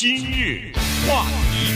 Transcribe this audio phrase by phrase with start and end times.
[0.00, 0.72] 今日
[1.06, 1.74] 话题，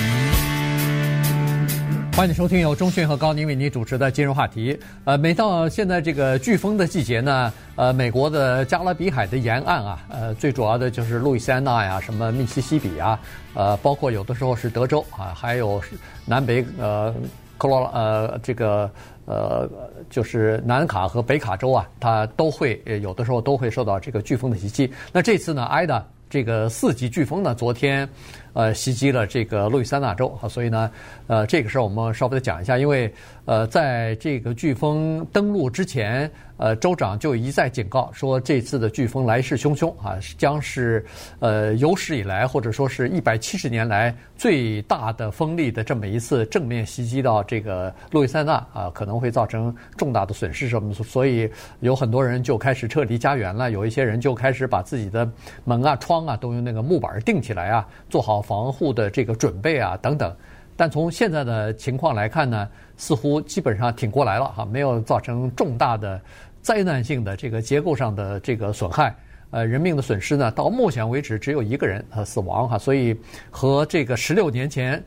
[2.17, 4.81] 欢迎收听由中讯和高宁为您主持的今日话题。
[5.05, 13.21] 呃，每到现在这个飓风的季节呢，呃，美国的加勒比海的沿岸啊，呃，最主要的就是路易斯安那呀，什么密西西比啊，
[13.53, 15.79] 呃，包括有的时候是德州啊，还有
[16.25, 17.15] 南北呃，
[17.59, 18.91] 科罗呃这个
[19.27, 19.69] 呃，
[20.09, 24.91] 就是南卡和北卡州啊，它都会有的时候都会受到这个飓风的袭击。
[25.13, 26.03] 那这次呢，挨的。
[26.35, 28.09] 这个四级飓风呢，昨天，
[28.55, 30.91] 呃，袭击了这个路易斯安那州啊，所以呢，
[31.27, 33.13] 呃，这个事儿我们稍微的讲一下，因为
[33.45, 36.31] 呃，在这个飓风登陆之前。
[36.57, 41.05] 呃，州长就一再警告说，这次的飓风来势汹汹啊，将是
[41.41, 51.51] 呃有史以来或者说是一百七十年来最大的风力的这么一次正面袭击到这个路易斯安那啊，可能会造成重大的损失什么，所以
[51.81, 55.29] 有很多人就开始撤离家园了，有一些人就开始把自己的
[55.65, 60.37] 门啊、窗啊都用那个木板钉起来啊，做好防护的这个准备啊等等。
[60.77, 66.21] 但从现在的情况来看呢，似乎基本上挺过来了哈，没有造成重大的
[66.61, 69.15] 灾难性的这个结构上的这个损害。
[69.53, 73.17] 呃，人命的损失呢，到目前为止只有一个人呃死亡哈，所以
[73.51, 75.01] 和这个十六年前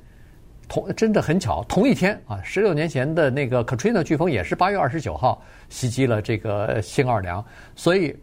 [0.70, 7.44] 同真的很巧，同一天啊，十六年前的那个 Katrina 飓风也是八月二十九号袭击了这个新奥尔良，
[7.76, 8.16] 所以。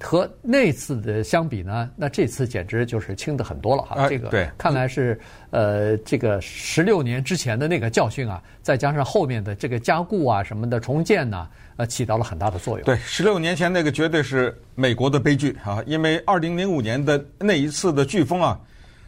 [0.00, 3.96] 和那次的相比呢，那这次简直就是轻的很多了哈。
[3.96, 5.18] 啊、这个，看来是
[5.50, 12.84] 呃，这个十六年之前的那个教训啊，再加上后面的这个加固啊什么的重建呢，呃，起到了很大的作用。
[12.84, 18.58] 对，十六年前那个绝对是美国的悲剧啊，因为二零零五年的那一次的飓风啊，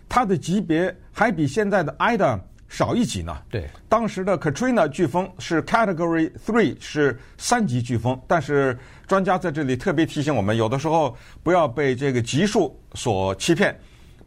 [0.08, 2.38] 它的级别还比现在的 Ida
[2.70, 3.36] 少一级呢。
[3.50, 8.78] 对，当时的 Katrina 飓风是 Category Three，是三级飓风，但是。
[9.10, 13.76] 专家在这里特别提醒我们，有的时候不要被这个级数所欺骗。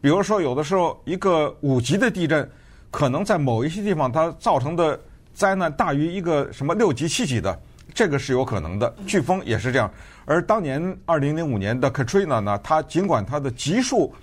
[0.01, 2.51] 比如说，有的时候一个五级的地震，
[2.91, 4.99] 可能在某一些地方它造成的
[5.33, 7.57] 灾难大于一个什么六级、七级的，
[7.93, 8.93] 这个是有可能的。
[9.07, 9.89] 飓风也是这样。
[10.25, 14.13] 而当年二零零五年的 Katrina 呢，它尽管它的级数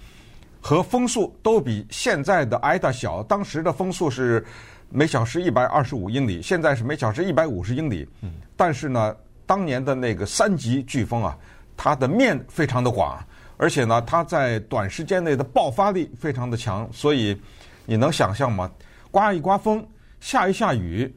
[0.60, 4.44] 和风速都比现在的 Ida 小，当时的风速是
[4.88, 8.08] 每小时一百二十五英里，现在是每小时一百五十英里。
[8.56, 9.16] 但是呢。
[9.46, 11.36] 当年的那个三级飓风啊，
[11.76, 13.18] 它的面非常的广，
[13.56, 17.36] 而且呢，它在短时间内的爆发力非常的强，所以
[17.84, 18.70] 你能想象吗？
[19.10, 19.84] 刮一刮风，
[20.20, 21.12] 下一下雨，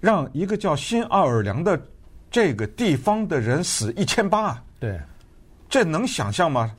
[0.00, 1.80] 让一个叫新奥尔良的
[2.28, 4.98] 这个地方的人死一千八，对，
[5.68, 6.74] 这能想象吗？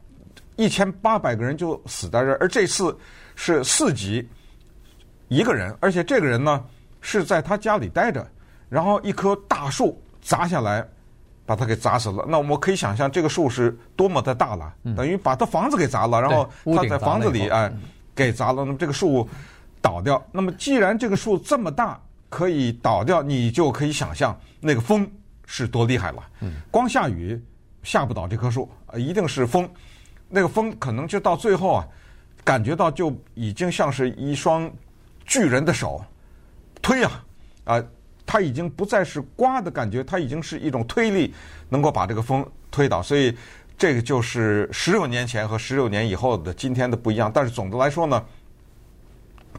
[0.62, 2.96] 一千八百个人就死在这儿，而这次
[3.36, 4.28] 是四级，
[5.28, 6.64] 一个人，而且这个人呢
[7.02, 8.26] 是在他家里待着，
[8.70, 10.00] 然后一棵大树。
[10.24, 10.88] 砸下来，
[11.48, 12.24] 把他给砸死了。
[12.30, 17.74] 那我们可以想象这个树是多么的大了，等于把他房子给砸了，然后他在房子里哎
[18.14, 18.64] 给砸了。
[18.64, 19.28] 那么这个树
[19.82, 20.24] 倒掉。
[20.32, 25.10] 那么既然这个树这么大可以倒掉，你就可以想象那个风
[25.48, 26.22] 是多厉害了。
[26.70, 27.44] 光下雨
[27.82, 29.68] 下不倒这棵树，一定是风。
[30.32, 31.88] 那个风可能就到最后啊，
[32.44, 34.72] 感觉到就已经像是一双
[35.26, 36.04] 巨人的手
[36.82, 37.24] 推啊
[37.66, 37.84] 啊。
[38.24, 41.34] 它已经不再是刮的感觉，它已经是一种推力，
[41.68, 43.04] 能够把这个风推倒。
[43.04, 43.36] 所以，
[43.78, 47.30] 这个就是十六年前和十六年以后的今天的不一样。
[47.34, 48.24] 但是总的来说呢，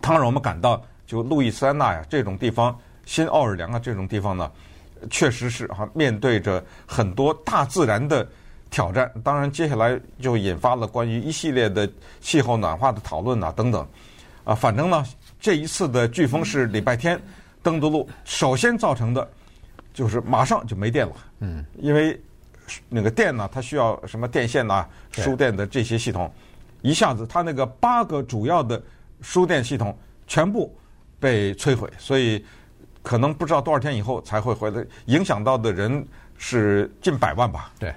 [0.00, 4.50] 它让我们感到，就路易斯安那呀这种地方，新奥尔良啊这种地方呢，
[5.10, 8.27] 确实是哈面对着很多大自然的
[8.72, 9.09] 挑战。
[9.22, 11.88] 当然，接下来就引发了关于一系列的
[12.21, 13.87] 气候暖化的讨论啊等等。
[14.44, 15.05] 啊，反正呢，
[15.38, 17.21] 这一次的飓风是礼拜天。
[17.62, 19.31] 登陆路首先造成的，
[19.94, 21.12] 就是马上就没电了。
[21.38, 22.21] 嗯，因为
[22.88, 26.28] 那个电呢，它需要什么电线呐、输电的这些系统，
[26.81, 28.83] 一下子它那个八个主要的
[29.21, 29.97] 输电系统
[30.27, 30.77] 全部
[31.21, 32.44] 被摧毁，所以
[33.00, 36.04] 可能不知道多少天以后才会回来，影响到的人
[36.37, 37.71] 是近百万吧。
[37.78, 37.94] 对。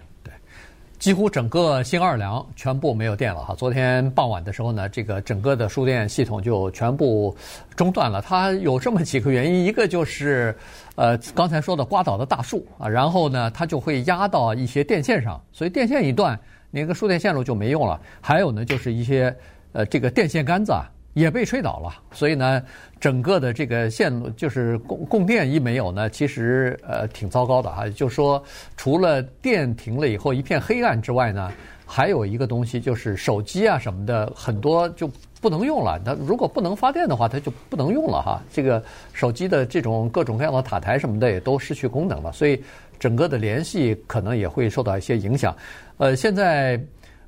[1.06, 3.54] 几乎整个新奥尔良全部没有电了哈。
[3.54, 7.38] 昨天傍晚的时候呢，这个整个的输电系统就全部
[7.76, 8.24] 中断了。
[8.24, 10.58] 它有这么几个原因，一个就是，
[10.96, 16.40] 呃，刚才说的刮倒的大树啊，然后呢，它就会压到一些电线上，所以电线一断，
[16.72, 18.02] 那个输电线路就没用了。
[18.20, 19.32] 还有呢，就是一些
[19.74, 20.90] 呃，这个电线杆子啊。
[21.16, 22.62] 也被吹倒了，所以呢，
[23.00, 27.88] 整个的这个线路就是供供电一没有呢，其实呃挺糟糕的哈。
[27.90, 28.44] 就说
[28.76, 31.50] 除了电停了以后一片黑暗之外呢，
[31.86, 35.10] 还有一个东西就是手机啊什么的很多就
[35.40, 35.98] 不能用了。
[36.04, 38.44] 它如果不能发电的话，它就不能用了哈。
[38.52, 38.84] 这个
[39.14, 42.62] 手机的这种各种各样的塔台什么的也都失去功能了，所以
[43.00, 45.56] 整个的联系可能也会受到一些影响。
[45.96, 46.78] 呃，现在。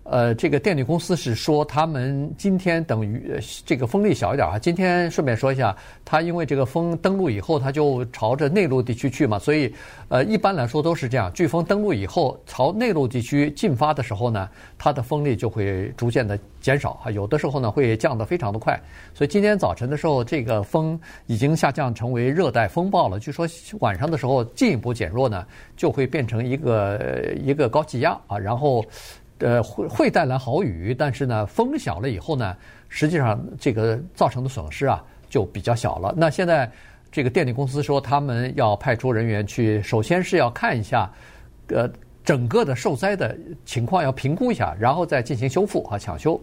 [0.09, 4.57] 呃，这个电力公司是说，他们今天等于这个风力小一点啊。
[4.57, 5.75] 今天顺便说一下，
[6.05, 9.73] 它因为这个风登陆以后，它就朝着内陆地区去嘛，所以
[10.07, 11.29] 呃，一般来说都是这样。
[11.33, 18.81] 飓风登陆以后，朝内陆地区进发的时候呢，它的风力就会逐渐的减少啊，有的时候呢会降得非常的快。
[19.13, 23.19] 所以今天早晨的时候，这个风已经下降成为热带风暴了。
[23.19, 23.45] 据说
[23.81, 25.45] 晚上的时候进一步减弱呢，
[25.75, 28.81] 就会变成一个一个高气压啊，然后。
[29.39, 32.55] 呃，会会带来好雨，但是呢，风小了以后呢，
[32.89, 36.13] 实际上这个造成的损失啊就比较小了。
[36.17, 36.69] 那现在
[37.11, 41.11] 这个电力公司说，他们要派出人员去，首先是要看一下，
[41.67, 41.89] 呃，
[42.23, 46.39] 整个的受灾的情况要评估一下，然后再进行修复和抢修。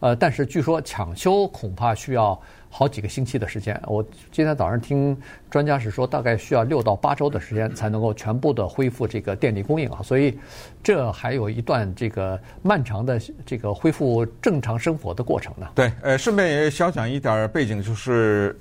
[0.00, 2.38] 呃，但是据说抢修恐怕需要
[2.70, 3.78] 好几个星期的时间。
[3.86, 4.02] 我
[4.32, 5.14] 今天早上听
[5.50, 10.00] 专家是说，大概需要六到八周的时间才能够全部的恢复这个电力供应啊。
[10.02, 10.38] 所以
[10.82, 15.68] 这还有一段这个漫长的这个恢复正常生活的过程呢。
[15.74, 18.58] 对，呃，顺便也小讲一点背景，就是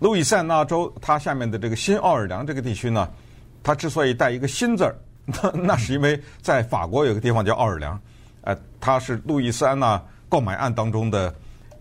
[0.00, 3.08] 路易斯安那州它下面的这个新奥尔良这个地区呢，
[3.62, 4.94] 它之所以带一个“新”字儿，
[5.24, 7.98] 那 那是因为在法国有个地方叫奥尔良，
[8.42, 9.98] 呃，它是路易斯安那。
[10.28, 11.32] 购买案当中的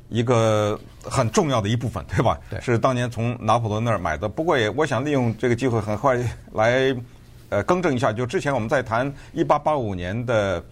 [0.10, 2.38] 一个很重要的一部分，对吧？
[2.50, 4.30] 对，是当年从拿破仑那儿买的。
[4.30, 6.18] 不过也，我想利用这个机会很快
[6.52, 6.96] 来
[7.50, 10.64] 呃更正一下，就之前我们在谈一八八五年的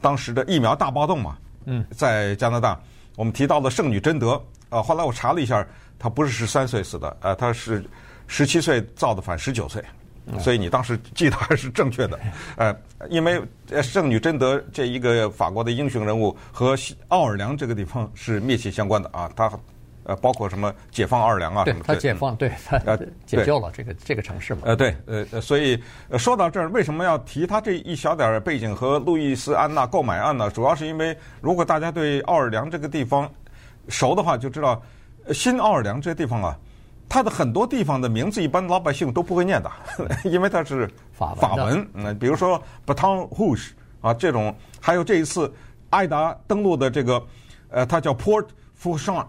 [0.00, 2.78] 当时的疫苗大暴动嘛，嗯，在加拿大，
[3.16, 5.66] 我们提到了圣女贞德，呃，后来我查了一下，
[5.98, 7.84] 她不是十三岁死的，呃，她是
[8.26, 9.82] 十七岁造的反，十九岁。
[10.38, 12.18] 所以你当时记得还是正确的，
[12.56, 12.76] 呃，
[13.10, 13.42] 因为
[13.82, 16.76] 圣女贞德这一个法国的英雄人物和
[17.08, 19.50] 奥尔良这个地方是密切相关的啊，他
[20.04, 22.96] 呃包括什么解放奥尔良啊什么的，对他解放，对他
[23.26, 24.60] 解救了这个这个城市嘛。
[24.64, 25.80] 呃，对，呃，所以
[26.16, 30.48] 说到这儿，为什么要提他这一小点背景和路易斯安娜购买案呢？
[30.50, 33.28] 主要是因为如果大家对奥尔良这个地方
[33.88, 34.80] 熟的话，就知道
[35.32, 36.56] 新奥尔良这个地方啊。
[37.12, 39.70] 它的很多地方的名字，一般老百姓都不会念的，
[40.24, 41.86] 因为它是法法文。
[41.92, 45.52] 嗯，比如说 Baton Rouge 啊，这种，还有这一次
[45.90, 47.22] 艾达登陆的这个，
[47.68, 48.46] 呃，它叫 Port
[48.82, 49.26] Fourchon，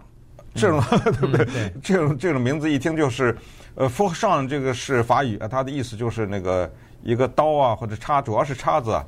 [0.54, 1.46] 这种、嗯、 对不对？
[1.56, 3.36] 嗯、这种这种名字一听就是，
[3.74, 6.72] 呃，Fourchon 这个是法语，它的意思就是那个
[7.02, 9.04] 一个刀啊或者叉，主要是叉子啊，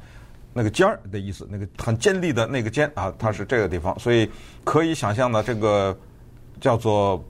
[0.52, 4.30] 那个尖儿的意思，那个很尖利的那个尖啊，它是这个地方，所以
[4.64, 5.98] 可以想象的这个
[6.60, 7.24] 叫做。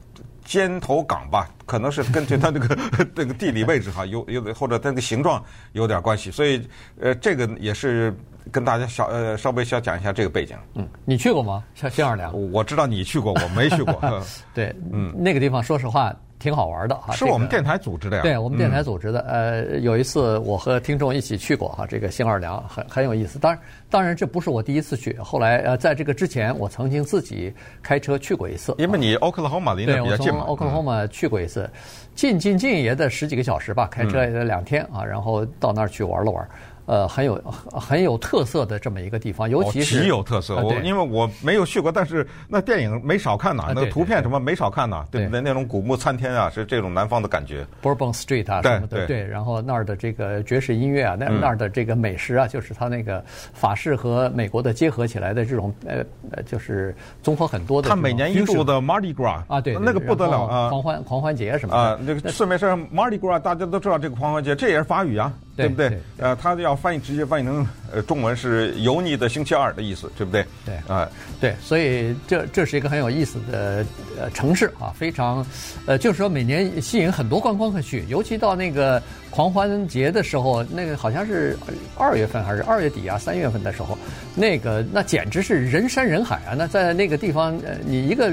[0.47, 2.79] 尖头港吧，可能是根据它那个
[3.15, 6.67] 那个地理位置哈，有有的或者它那个形状有点关系，所以
[7.01, 8.17] 呃，这个也是
[8.51, 10.57] 跟大家小呃稍微小讲一下这个背景。
[10.75, 11.63] 嗯，你去过吗？
[11.75, 12.33] 像新奥尔良？
[12.53, 14.23] 我知道你去过，我没去过。
[14.55, 16.15] 对，嗯，那个地方说实话。
[16.39, 18.23] 挺好玩的哈，是我们电台组织的呀。
[18.23, 19.21] 对，我们电台组织的。
[19.21, 23.39] 呃，有一次我和听众一起去过哈，这个新奥尔良很很有意思。
[23.39, 25.17] 当然，当然这不是我第一次去。
[25.19, 27.53] 后来呃，在这个之前，我曾经自己
[27.83, 28.75] 开车去过一次。
[28.79, 30.41] 因为你奥克拉荷马离那比较近嘛。
[30.41, 31.69] 奥克拉荷马去过一次，
[32.15, 36.47] 近近近也得十几个小时吧，开车也得两天啊，然后到那儿去玩了玩。
[36.87, 37.35] 呃，很有
[37.73, 40.57] 很有特色的这么一个地方，尤其是极有特色。
[40.57, 45.41] 我因为我没有去过，但是那电影没少看呐，那个图片什么没少看呐，对不对？
[45.41, 47.67] 那种古木参天啊，是这种南方的感觉。
[47.83, 49.25] Bourbon Street 啊，什么的，对。
[49.25, 53.23] 然后那儿的这个爵士音乐啊，那那儿的这个美食啊，就是它那个
[53.53, 57.89] 法式和美国的结合起来的这种呃呃，就是综合很多的。
[57.89, 65.33] 它每年一度的 Mardi Gras 啊，对，那个不得了啊，狂欢狂欢节什么的啊，那个顺便说 Mardi Gras，大家都知道这个狂欢节，这也是法语啊。
[65.57, 65.99] 对不对？
[66.19, 70.45] 呃，他要翻译直接翻译成呃中文是“油腻的星期二”的意思，对不对？
[70.67, 71.09] 对啊，
[71.41, 73.85] 对，所以这这是一个很有意思的
[74.21, 75.45] 呃城市啊，非常
[75.87, 81.57] 呃，就是说每年吸引很多观光客去，尤其到那个狂欢节的时候，那个好像是
[81.97, 83.97] 二月份还是二月底啊，三月份的时候，
[84.35, 86.55] 那个那简直是人山人海啊！
[86.55, 88.33] 那在那个地方，呃，你一个。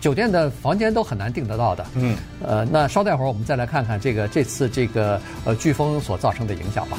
[0.00, 1.86] 酒店的房间都很难订得到的。
[1.94, 6.98] 嗯，呃，那稍待会儿我们再来看看这个这次这个呃飓风所造成的影响吧。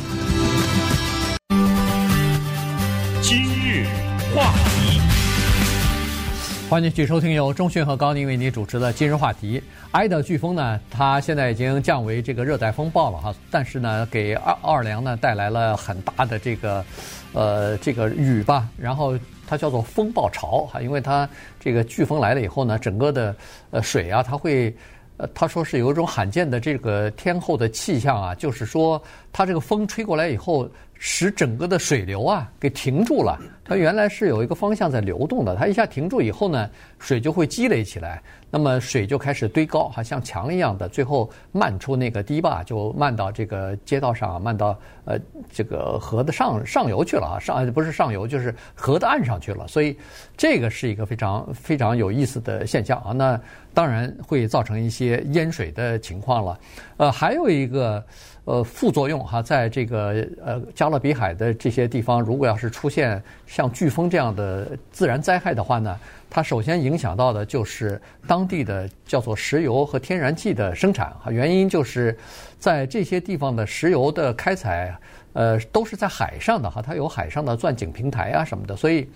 [6.69, 9.57] 欢迎继续收听由钟迅和高宁为您主持的《今日话题》。
[9.91, 16.85] 埃德飓风呢，它现在已经降为这个热带风暴了哈，但是呢，给奥奥尔良呢带来了很大的这个
[17.31, 19.17] 呃这个雨吧，然后。
[19.49, 21.25] 它叫做风暴潮哈，因为它
[21.57, 23.33] 这个飓风来了以后呢，整个的
[23.71, 24.75] 呃水啊，它会
[25.15, 33.39] 呃他说是有一种罕见的这个天候的气象啊，就是说它这个风吹过来以后，使整个的水流啊给停住了。
[33.63, 38.21] 它原来是有一个方向在流动的，它一下停住以后呢，水就会积累起来。
[38.49, 45.19] 那么水就开始堆高，哈，像墙一样的，最后漫出那个堤坝，就漫到这个街道上，漫到呃
[45.51, 49.67] 这个河的上上游去了啊，上不是上游，就是河的岸上去了。
[49.67, 49.97] 所以
[50.37, 53.11] 这个是一个非常非常有意思的现象啊。
[53.11, 53.39] 那
[53.73, 56.59] 当然会造成一些淹水的情况了。
[56.97, 58.03] 呃，还有一个
[58.45, 71.11] 呃副作用哈，在这个呃加勒比海的这些地方，如果要是出现像飓风这样的自然灾害的话呢，它首先影响到的就是当地的叫做石油和天然气的生产。
[71.23, 72.17] 哈，原因就是
[72.59, 74.95] 在这些地方的石油的开采，
[75.33, 79.09] 呃，都是在海上的哈，它有海上的钻井平台啊什么的，所以，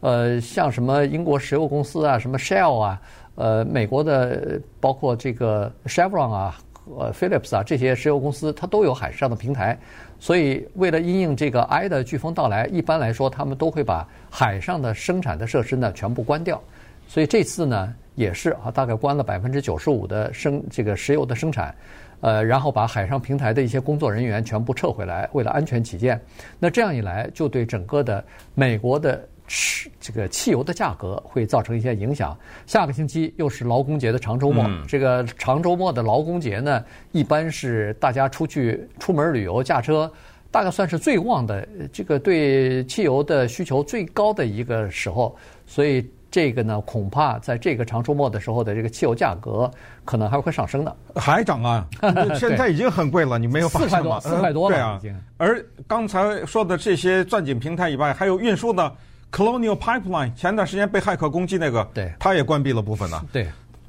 [0.00, 3.00] 呃，像什么英国石油公司啊，什么 Shell 啊，
[3.36, 6.58] 呃，美国的包括这个 Chevron 啊，
[6.96, 9.76] 呃，Phillips 啊这些石油公司，它都有海上的平台。
[10.18, 16.62] 所以，为了因应这个 I 的飓风到来，一般来说，他们都会把海上的生产的设施呢全部关掉。
[17.08, 21.74] 所以这次呢，也是啊，大概关了百分之九十五的生这个石油的生产，
[22.20, 26.20] 呃，然后把海上平台的一些工作人员全部撤回来，为了安全起见。
[26.58, 28.24] 那这样一来，就对整个的
[28.54, 29.28] 美国的。
[29.46, 32.36] 吃这个汽油的价格会造成一些影响。
[32.66, 40.10] 下个星期又是劳工节的长周末，嗯、这个长周末的劳工节呢，一般是大家出去出门旅游驾车，
[40.50, 45.36] 大概算是最旺的，这个对汽油的需求最高的一个时候。
[45.66, 49.70] 所以这个呢，恐怕在这个长周末的时候的这个汽油价格
[50.04, 50.96] 可能还会上升的。
[51.14, 51.86] 还涨啊？
[52.38, 54.20] 现在已经很贵了，你没有发现吗？
[54.20, 55.20] 四块多，四块多了，对啊。
[55.36, 58.92] 而刚才说的这些钻井平台以外，还有运输的。
[59.32, 63.22] Colonial Pipeline 前段时间被骇客攻击那个，对，它也关闭了部分呢。
[63.30, 63.46] 对，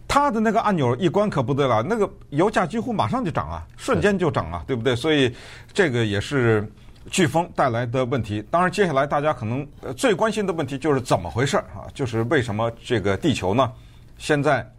[0.07, 4.95] 它的那个按钮一关可不得了，那个油价几乎马上就涨啊，瞬间就涨啊，对不对？
[4.95, 5.33] 所以
[5.71, 6.69] 这个也是
[7.09, 8.43] 飓风带来的问题。
[8.51, 9.65] 当然，接下来大家可能
[9.95, 11.87] 最关心的问题就是怎么回事啊？
[11.93, 13.71] 就是为什么这个地球呢？
[14.17, 14.69] 现在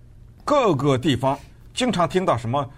[0.44, 1.38] 各个地方
[1.72, 2.68] 经常听到什么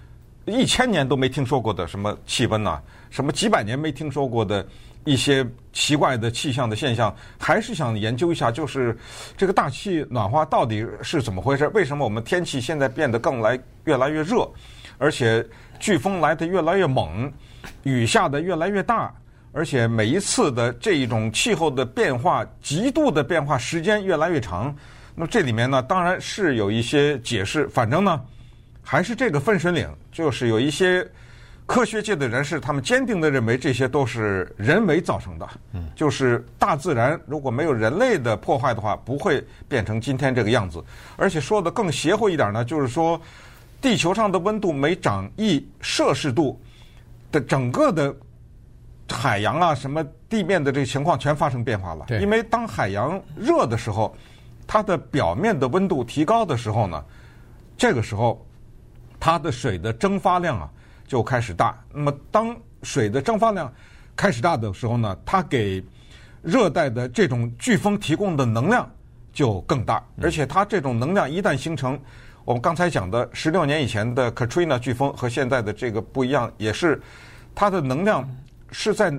[0.44, 4.64] 一千年都没听说过的什么气温呐，什么几百年没听说过的。
[5.04, 8.96] 一些奇怪的气象的现象，还是想研究一下，就是
[9.36, 11.66] 这个大气暖化到底是怎么回事？
[11.68, 14.46] 为什么我们天气现在变得更来越来越热，
[14.98, 15.44] 而且
[15.80, 17.32] 飓风来的越来越猛，
[17.82, 19.12] 雨下的越来越大，
[19.52, 24.74] 而且每一次的这一种气候的变化，极度的变化时间越来越长。
[25.14, 28.20] 那么这里面呢，当然是有一些解释，反正呢，
[28.82, 31.08] 还是这个分水岭，就是有一些。
[31.70, 35.48] 科学界的人士，他们坚定地认为这些都是人为造成的，
[35.94, 40.82] 就是大自然如果没有人类的破坏的话，不会变成今天这个样子。
[41.16, 43.20] 而且说的更邪乎一点呢，就是说，
[43.80, 46.60] 地球上的温度每涨一摄氏度
[47.30, 48.12] 的整个的
[49.08, 52.04] 海洋啊，什么地面的这个情况全发生变化了。
[52.20, 54.12] 因为当海洋热的时候，
[54.66, 57.04] 它的表面的温度提高的时候呢，
[57.76, 58.44] 这个时候
[59.20, 60.68] 它的水的蒸发量啊。
[61.10, 61.76] 就开始大。
[61.92, 63.70] 那么，当水的蒸发量
[64.14, 65.84] 开始大的时候呢，它给
[66.40, 68.88] 热带的这种飓风提供的能量
[69.32, 70.00] 就更大。
[70.22, 71.98] 而且，它这种能量一旦形成，
[72.44, 77.02] 我们刚才讲的十六年以前的 Katrina 飓风和现在的这个不一样，也是
[77.56, 78.24] 它的能量
[78.70, 79.10] 是在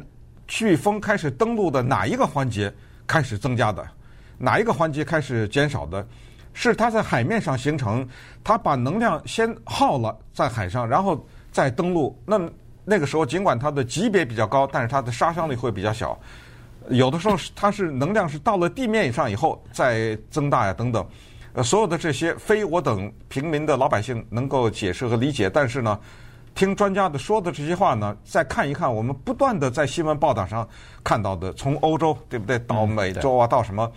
[0.47, 2.73] 飓风开始登陆的哪一个环节
[3.05, 3.85] 开始增加的，
[4.37, 6.07] 哪一个环节开始减少的？
[6.53, 8.07] 是它在海面上形成，
[8.45, 11.27] 它把能量先耗了在海上，然后。
[11.51, 12.39] 再登陆，那
[12.83, 16.17] 那个时候尽管它的级别比较高，但是它的杀伤力会比较小。
[16.89, 21.05] 有的时候它是能量是到了地面以上以后再增大呀等等。
[21.53, 25.99] 呃，所有的这些非我等平民的老百姓能够解释和理解，但是呢，
[26.55, 30.67] 听专家的说的这些话呢，再看一看我们不断的在新闻报道上
[31.03, 33.91] 看到的，从欧洲对不对到美洲啊到什么，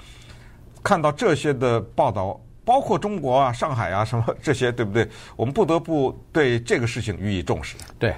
[0.82, 2.38] 看到这些的报道。
[2.64, 5.08] 包括中国啊、上海啊什么这些，对不对？
[5.36, 7.76] 我们不得不对这个事情予以重视。
[7.98, 8.14] 对，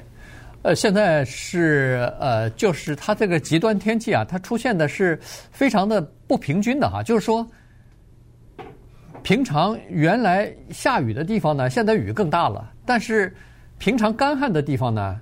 [0.63, 5.19] 呃，现在是呃，就是它这个极端天气啊，它出现的是
[5.51, 7.03] 非常的不平均的哈。
[7.03, 7.47] 就是说，
[9.23, 13.35] 平常原来下雨的地方呢，现在雨更大了；但是
[13.79, 15.21] 平常干旱的地方呢，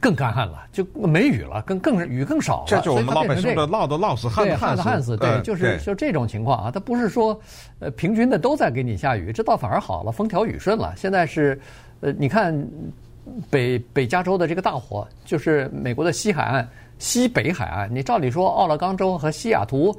[0.00, 2.64] 更干旱了，就没雨了，更更雨更少了。
[2.66, 5.16] 这就我们老百姓的涝的涝死，旱的旱死，旱死。
[5.16, 7.38] 对，就是就这种情况啊，它不是说
[7.78, 10.92] 呃平均的都在给你下雨，这倒反而好了，风调雨顺了。
[10.96, 11.60] 现在是
[12.00, 12.52] 呃，你看
[13.50, 16.68] 北北加州的这个大火，就是美国的西海岸、
[16.98, 17.88] 西北海岸。
[17.94, 19.94] 你照理说，奥勒冈州和西雅图。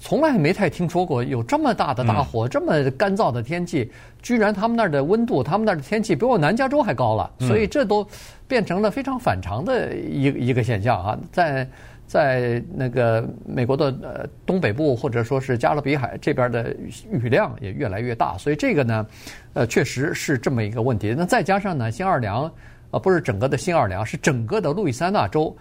[0.00, 3.92] 从来没太听说过有这么大的大火，这么干燥的天气，
[4.22, 8.04] 居然他们那儿的温度，他们那儿的天气比我南加州还高了，所以这都
[8.48, 11.18] 变成了非常反常的一一个现象啊！
[11.30, 11.68] 在
[12.06, 16.74] 在那个美国的呃东北部或者说是加勒比海这边的
[17.12, 19.06] 雨量也越来越大，所以这个呢，
[19.52, 21.14] 呃，确实是这么一个问题。
[21.16, 22.50] 那再加上呢，新奥尔良，
[22.90, 25.54] 呃，不是整个的新奥尔良，是整个的路易斯安那州，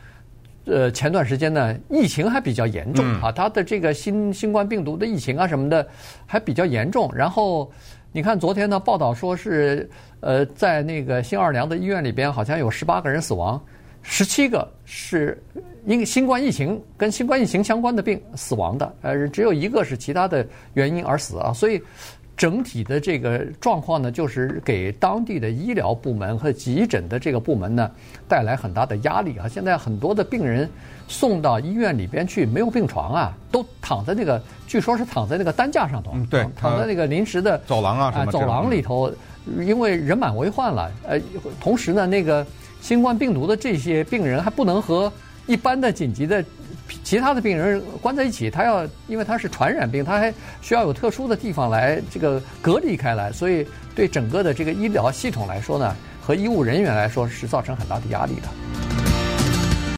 [0.69, 5.88] 呃，前段时间呢，疫情还比较严重啊，它的这个新新冠病毒的疫情啊什么的
[6.25, 7.11] 还比较严重。
[7.13, 7.71] 然后
[8.11, 13.61] 你看昨天呢报道说是，呃，在那个新奥尔良的医院里边，好像有十八个人死亡，
[14.01, 15.41] 十七个是。
[15.85, 21.81] 因新冠疫情跟新冠疫情相关的病死亡的，呃，只有一个是其他的原因而死啊，所以
[22.39, 27.91] 整体的这个状况呢，就是给当地的医疗部门和急诊的这个部门呢
[28.29, 29.46] 带来很大的压力啊。
[29.46, 30.69] 现在很多的病人
[31.05, 39.12] 送到医院里边去没有病床啊，都躺在那个，据说是躺在那个担架上头，嗯，对，躺在那个临时的走廊啊，啊，走廊里头，
[39.60, 41.19] 因为人满为患了，呃，
[41.60, 42.48] 同时呢，那个
[42.79, 45.12] 新冠病毒的这些病人还不能和
[45.46, 46.41] 一般的紧急的
[47.03, 53.65] 其他的病人关在一起，他要因为他是传染病，他还需要有特殊的地方来这个隔离开来，所以
[53.96, 58.88] 对整个的这个医疗系统来说呢，和医务人员来说是造成很大的压力的。